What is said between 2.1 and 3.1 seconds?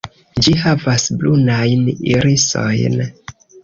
irisojn.